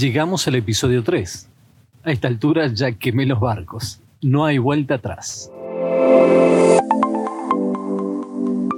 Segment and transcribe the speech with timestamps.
[0.00, 1.50] Llegamos al episodio 3.
[2.04, 4.00] A esta altura ya quemé los barcos.
[4.22, 5.52] No hay vuelta atrás.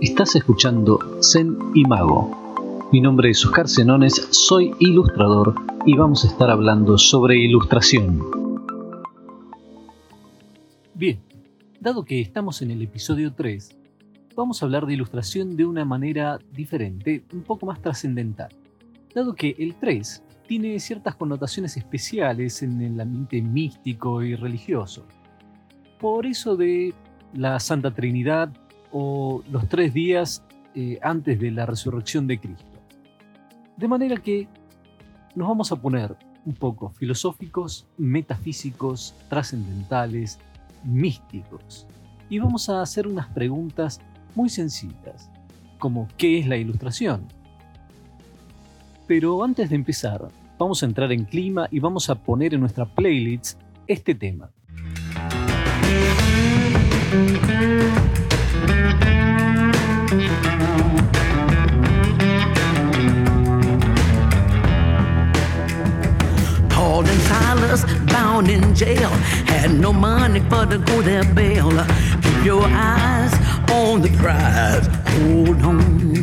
[0.01, 2.89] Estás escuchando Zen y Mago.
[2.91, 5.55] Mi nombre es Oscar Senones, soy ilustrador
[5.87, 8.21] y vamos a estar hablando sobre ilustración.
[10.93, 11.21] Bien,
[11.79, 13.79] dado que estamos en el episodio 3,
[14.35, 18.49] vamos a hablar de ilustración de una manera diferente, un poco más trascendental.
[19.15, 25.07] Dado que el 3 tiene ciertas connotaciones especiales en el ambiente místico y religioso.
[25.99, 26.95] Por eso de
[27.35, 28.53] la Santa Trinidad
[28.91, 32.65] o los tres días eh, antes de la resurrección de Cristo.
[33.77, 34.49] De manera que
[35.35, 40.39] nos vamos a poner un poco filosóficos, metafísicos, trascendentales,
[40.85, 41.87] místicos.
[42.29, 44.01] Y vamos a hacer unas preguntas
[44.35, 45.31] muy sencillas,
[45.79, 47.27] como ¿qué es la ilustración?
[49.07, 52.87] Pero antes de empezar, vamos a entrar en clima y vamos a poner en nuestra
[52.87, 54.51] playlist este tema.
[66.69, 69.11] Paul and Silas bound in jail
[69.47, 71.71] had no money for to go their bail.
[72.23, 73.33] Keep your eyes
[73.71, 74.87] on the prize.
[75.19, 76.22] Hold on.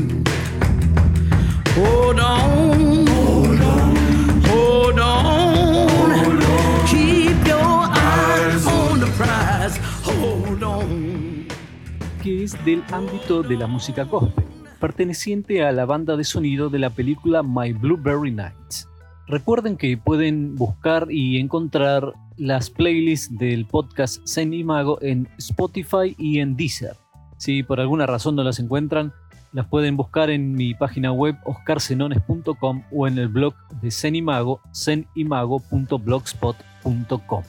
[12.24, 14.44] Que es del ámbito de la música gospel,
[14.82, 18.90] perteneciente a la banda de sonido de la película My Blueberry Nights.
[19.28, 26.16] Recuerden que pueden buscar y encontrar las playlists del podcast Zen y Mago en Spotify
[26.18, 26.98] y en Deezer.
[27.38, 29.14] Si por alguna razón no las encuentran,
[29.52, 34.22] las pueden buscar en mi página web oscarsenones.com o en el blog de Zen y
[34.22, 37.44] Mago, zenimago.blogspot.com.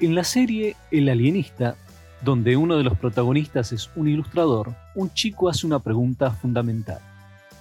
[0.00, 1.76] En la serie El alienista,
[2.22, 6.98] donde uno de los protagonistas es un ilustrador, un chico hace una pregunta fundamental.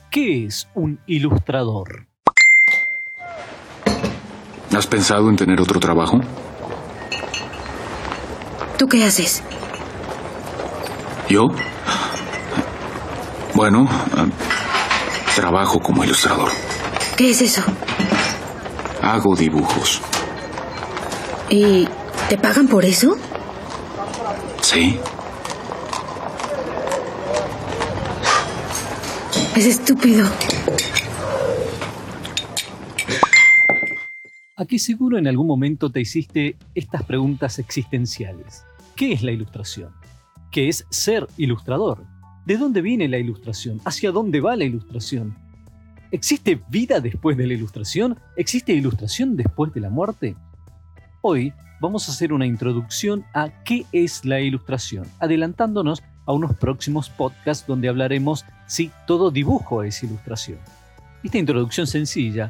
[0.10, 2.06] ¿Qué es un ilustrador?
[4.76, 6.20] ¿Has pensado en tener otro trabajo?
[8.78, 9.44] ¿Tú qué haces?
[11.30, 11.50] ¿Yo?
[13.58, 14.30] Bueno, eh,
[15.36, 16.52] trabajo como ilustrador.
[17.18, 17.64] ¿Qué es eso?
[19.02, 20.00] Hago dibujos.
[21.50, 21.88] ¿Y
[22.30, 23.18] te pagan por eso?
[24.62, 25.00] ¿Sí?
[29.56, 30.28] Es estúpido.
[34.56, 38.66] Aquí seguro en algún momento te hiciste estas preguntas existenciales.
[38.96, 39.96] ¿Qué es la ilustración?
[40.52, 42.17] ¿Qué es ser ilustrador?
[42.48, 43.82] ¿De dónde viene la ilustración?
[43.84, 45.36] ¿Hacia dónde va la ilustración?
[46.12, 48.18] ¿Existe vida después de la ilustración?
[48.38, 50.38] ¿Existe ilustración después de la muerte?
[51.20, 57.10] Hoy vamos a hacer una introducción a qué es la ilustración, adelantándonos a unos próximos
[57.10, 60.60] podcasts donde hablaremos si todo dibujo es ilustración.
[61.26, 62.50] Esta introducción sencilla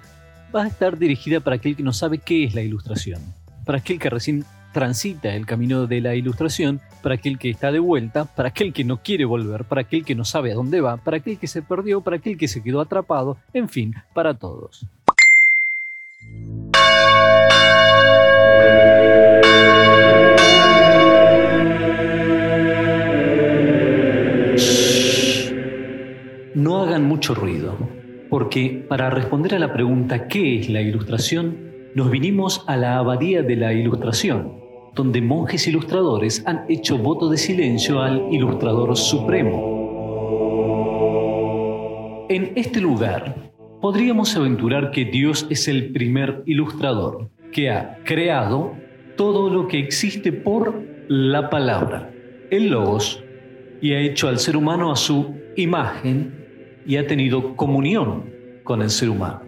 [0.56, 3.19] va a estar dirigida para aquel que no sabe qué es la ilustración,
[3.66, 4.46] para aquel que recién
[4.78, 8.84] transita el camino de la ilustración, para aquel que está de vuelta, para aquel que
[8.84, 11.64] no quiere volver, para aquel que no sabe a dónde va, para aquel que se
[11.64, 14.86] perdió, para aquel que se quedó atrapado, en fin, para todos.
[26.54, 27.76] No hagan mucho ruido,
[28.30, 31.66] porque para responder a la pregunta ¿qué es la ilustración?
[31.98, 34.67] nos vinimos a la abadía de la ilustración,
[34.97, 39.78] donde monjes ilustradores han hecho voto de silencio al ilustrador supremo.
[42.30, 48.74] En este lugar, podríamos aventurar que Dios es el primer ilustrador, que ha creado
[49.16, 52.12] todo lo que existe por la palabra,
[52.50, 53.24] el logos,
[53.80, 58.90] y ha hecho al ser humano a su imagen y ha tenido comunión con el
[58.90, 59.41] ser humano.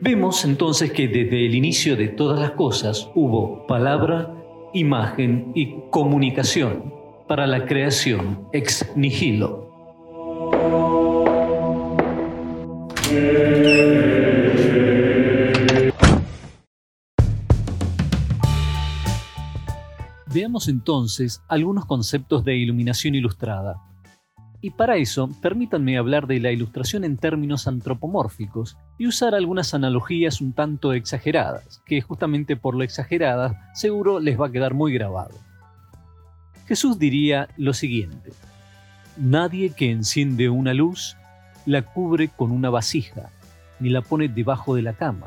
[0.00, 4.39] Vemos entonces que desde el inicio de todas las cosas hubo palabra,
[4.72, 6.92] imagen y comunicación
[7.26, 9.70] para la creación ex nihilo.
[20.32, 23.89] Veamos entonces algunos conceptos de iluminación ilustrada.
[24.62, 30.40] Y para eso, permítanme hablar de la ilustración en términos antropomórficos y usar algunas analogías
[30.40, 35.34] un tanto exageradas, que justamente por lo exageradas seguro les va a quedar muy grabado.
[36.66, 38.32] Jesús diría lo siguiente,
[39.16, 41.16] Nadie que enciende una luz
[41.66, 43.30] la cubre con una vasija,
[43.78, 45.26] ni la pone debajo de la cama,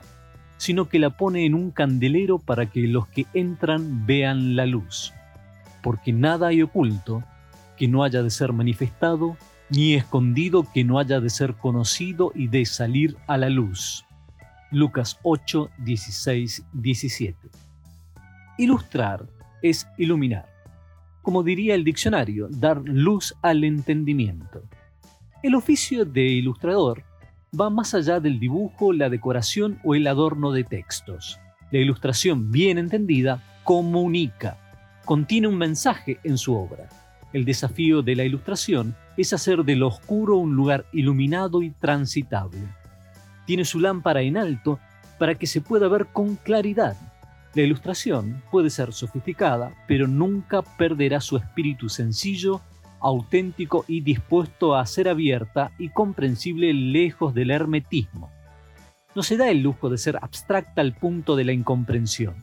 [0.58, 5.14] sino que la pone en un candelero para que los que entran vean la luz.
[5.84, 7.24] Porque nada hay oculto
[7.78, 9.38] que no haya de ser manifestado,
[9.70, 14.06] ni escondido que no haya de ser conocido y de salir a la luz.
[14.72, 17.50] Lucas 8, 16, 17.
[18.58, 19.28] Ilustrar
[19.62, 20.48] es iluminar.
[21.22, 24.64] Como diría el diccionario, dar luz al entendimiento.
[25.42, 27.04] El oficio de ilustrador
[27.60, 31.40] va más allá del dibujo, la decoración o el adorno de textos.
[31.72, 34.58] La ilustración bien entendida comunica,
[35.06, 36.90] contiene un mensaje en su obra.
[37.34, 42.62] El desafío de la ilustración es hacer de lo oscuro un lugar iluminado y transitable.
[43.48, 44.80] Tiene su lámpara en alto
[45.18, 46.96] para que se pueda ver con claridad.
[47.56, 52.62] La ilustración puede ser sofisticada, pero nunca perderá su espíritu sencillo
[53.00, 58.32] auténtico y dispuesto a ser abierta y comprensible lejos del hermetismo.
[59.14, 62.36] No se da el lujo de ser abstracta al punto de la incomprensión.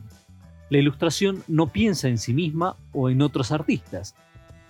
[0.69, 4.15] La ilustración no piensa en sí misma o en otros artistas,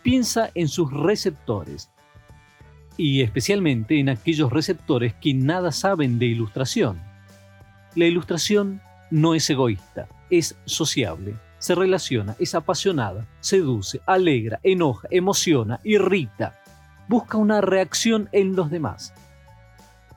[0.03, 1.89] piensa en sus receptores,
[2.97, 7.01] y especialmente en aquellos receptores que nada saben de ilustración.
[7.95, 15.79] La ilustración no es egoísta, es sociable, se relaciona, es apasionada, seduce, alegra, enoja, emociona,
[15.83, 16.59] irrita,
[17.07, 19.13] busca una reacción en los demás.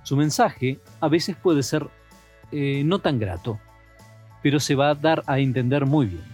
[0.03, 1.89] Su mensaje a veces puede ser
[2.53, 3.59] eh, no tan grato,
[4.43, 6.34] pero se va a dar a entender muy bien.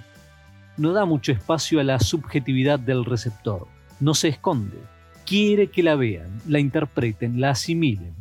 [0.81, 3.69] No da mucho espacio a la subjetividad del receptor,
[4.01, 4.79] no se esconde,
[5.27, 8.15] quiere que la vean, la interpreten, la asimilen.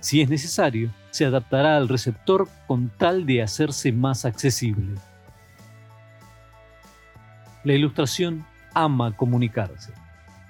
[0.00, 4.96] Si es necesario, se adaptará al receptor con tal de hacerse más accesible.
[7.62, 8.44] La ilustración
[8.74, 9.92] ama comunicarse.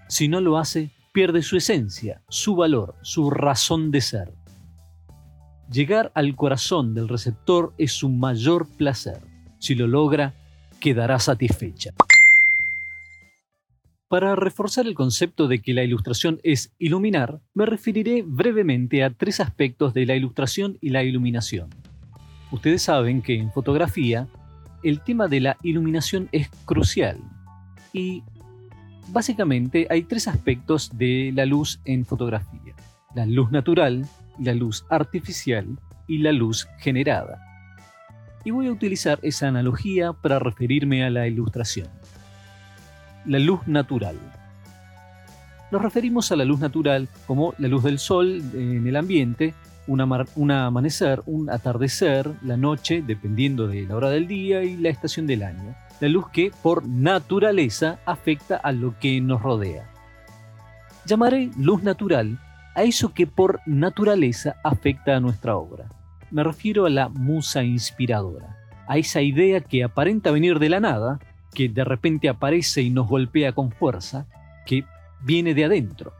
[0.08, 4.32] Si no lo hace, pierde su esencia, su valor, su razón de ser.
[5.70, 9.20] Llegar al corazón del receptor es su mayor placer.
[9.58, 10.32] Si lo logra,
[10.80, 11.92] quedará satisfecha.
[14.08, 19.40] Para reforzar el concepto de que la ilustración es iluminar, me referiré brevemente a tres
[19.40, 21.70] aspectos de la ilustración y la iluminación.
[22.52, 24.28] Ustedes saben que en fotografía
[24.84, 27.18] el tema de la iluminación es crucial.
[27.92, 28.22] Y
[29.08, 32.74] básicamente hay tres aspectos de la luz en fotografía.
[33.16, 34.06] La luz natural,
[34.38, 35.66] la luz artificial
[36.06, 37.55] y la luz generada.
[38.46, 41.88] Y voy a utilizar esa analogía para referirme a la ilustración.
[43.24, 44.16] La luz natural.
[45.72, 49.52] Nos referimos a la luz natural como la luz del sol en el ambiente
[49.88, 50.00] un,
[50.52, 55.42] amanecer, un atardecer, la noche, dependiendo de la hora del día y la estación del
[55.42, 55.74] año.
[55.98, 59.90] La luz que, por naturaleza, afecta a lo que nos rodea.
[61.04, 62.38] Llamaré luz natural
[62.76, 65.88] a eso que por naturaleza afecta a nuestra obra.
[66.30, 68.56] Me refiero a la musa inspiradora,
[68.88, 71.20] a esa idea que aparenta venir de la nada,
[71.54, 74.26] que de repente aparece y nos golpea con fuerza,
[74.66, 74.84] que
[75.22, 76.12] viene de adentro.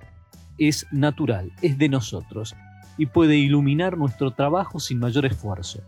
[0.58, 2.54] Es natural, es de nosotros,
[2.96, 5.80] y puede iluminar nuestro trabajo sin mayor esfuerzo.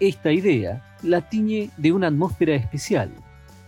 [0.00, 3.10] Esta idea la tiñe de una atmósfera especial.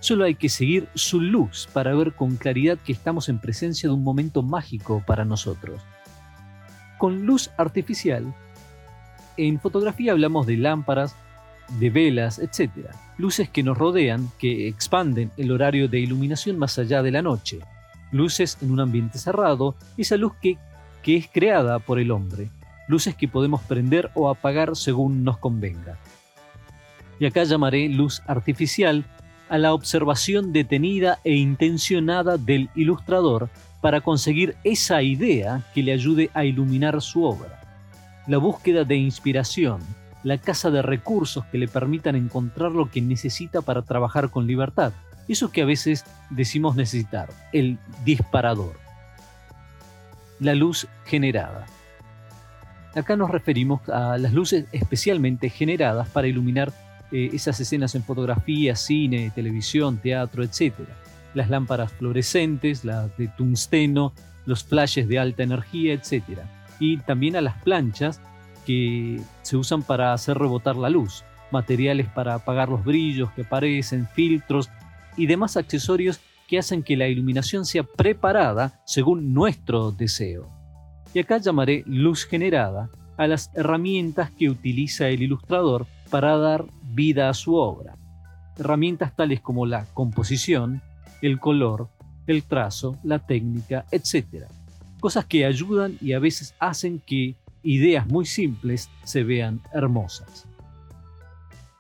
[0.01, 3.95] Solo hay que seguir su luz para ver con claridad que estamos en presencia de
[3.95, 5.81] un momento mágico para nosotros.
[6.99, 8.35] Con luz artificial,
[9.37, 11.17] en fotografía hablamos de lámparas,
[11.79, 12.71] de velas, etc.
[13.19, 17.59] Luces que nos rodean, que expanden el horario de iluminación más allá de la noche.
[18.13, 20.59] Luces en un ambiente cerrado, esa luz que
[21.05, 22.49] que es creada por el hombre,
[22.89, 25.99] luces que podemos prender o apagar según nos convenga.
[27.21, 29.05] Y acá llamaré luz artificial
[29.51, 33.51] a la observación detenida e intencionada del ilustrador
[33.83, 37.61] para conseguir esa idea que le ayude a iluminar su obra.
[38.27, 39.81] La búsqueda de inspiración,
[40.23, 44.93] la caza de recursos que le permitan encontrar lo que necesita para trabajar con libertad.
[45.29, 48.85] Eso que a veces decimos necesitar, el disparador
[50.41, 51.67] la luz generada.
[52.95, 56.73] Acá nos referimos a las luces especialmente generadas para iluminar
[57.11, 60.75] eh, esas escenas en fotografía, cine, televisión, teatro, etc.
[61.35, 64.13] Las lámparas fluorescentes, las de tungsteno,
[64.47, 66.23] los flashes de alta energía, etc.
[66.79, 68.21] Y también a las planchas
[68.67, 74.09] que se usan para hacer rebotar la luz, materiales para apagar los brillos que aparecen,
[74.09, 74.71] filtros
[75.17, 80.49] y demás accesorios que hacen que la iluminación sea preparada según nuestro deseo.
[81.13, 87.29] Y acá llamaré luz generada a las herramientas que utiliza el ilustrador para dar vida
[87.29, 87.97] a su obra.
[88.59, 90.83] Herramientas tales como la composición,
[91.23, 91.89] el color,
[92.27, 94.47] el trazo, la técnica, etc.
[95.05, 100.47] Cosas que ayudan y a veces hacen que ideas muy simples se vean hermosas.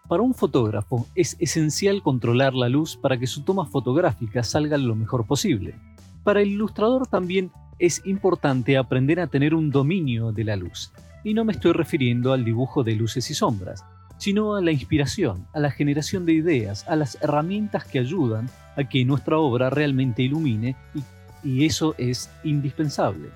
[0.06, 4.94] Para un fotógrafo es esencial controlar la luz para que su toma fotográfica salga lo
[4.94, 5.74] mejor posible.
[6.22, 10.92] Para el ilustrador también es importante aprender a tener un dominio de la luz.
[11.24, 13.86] Y no me estoy refiriendo al dibujo de luces y sombras,
[14.18, 18.84] sino a la inspiración, a la generación de ideas, a las herramientas que ayudan a
[18.84, 21.02] que nuestra obra realmente ilumine y,
[21.44, 23.28] y eso es indispensable.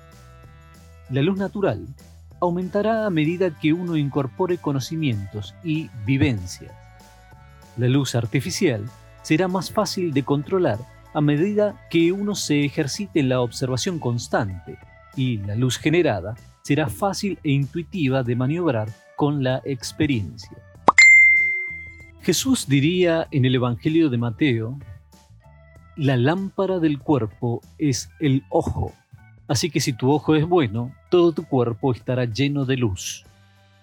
[1.09, 1.85] La luz natural
[2.41, 6.71] aumentará a medida que uno incorpore conocimientos y vivencias.
[7.77, 8.83] La luz artificial
[9.21, 10.79] será más fácil de controlar
[11.13, 14.77] a medida que uno se ejercite la observación constante
[15.15, 20.57] y la luz generada será fácil e intuitiva de maniobrar con la experiencia.
[22.21, 24.77] Jesús diría en el Evangelio de Mateo,
[25.99, 28.93] la lámpara del cuerpo es el ojo,
[29.49, 33.25] así que si tu ojo es bueno, todo tu cuerpo estará lleno de luz.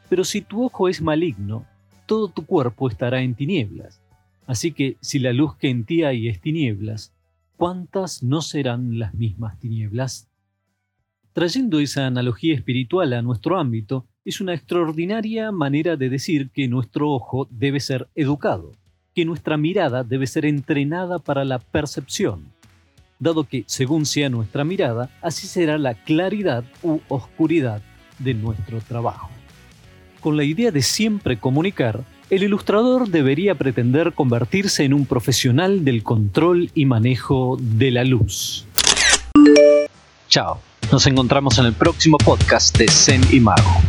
[0.09, 1.67] Pero si tu ojo es maligno,
[2.07, 4.01] todo tu cuerpo estará en tinieblas.
[4.47, 7.13] Así que si la luz que en ti hay es tinieblas,
[7.59, 10.27] ¿cuántas no serán las mismas tinieblas?
[11.35, 17.11] Trayendo esa analogía espiritual a nuestro ámbito, es una extraordinaria manera de decir que nuestro
[17.11, 18.73] ojo debe ser educado,
[19.17, 22.53] que nuestra mirada debe ser entrenada para la percepción,
[23.19, 27.81] dado que según sea nuestra mirada, así será la claridad u oscuridad
[28.19, 29.31] de nuestro trabajo.
[30.21, 36.03] Con la idea de siempre comunicar, el ilustrador debería pretender convertirse en un profesional del
[36.03, 38.67] control y manejo de la luz.
[40.29, 40.61] Chao,
[40.93, 43.81] nos encontramos en el próximo podcast de Zen y Mago.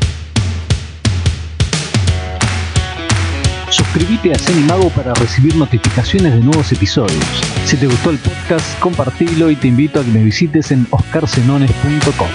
[3.98, 7.25] Suscríbete a Mago para recibir notificaciones de nuevos episodios.
[7.66, 12.27] Si te gustó el podcast, compartilo y te invito a que me visites en oscarsenones.com.